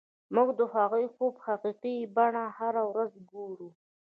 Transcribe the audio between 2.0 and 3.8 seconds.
بڼه هره ورځ ګورو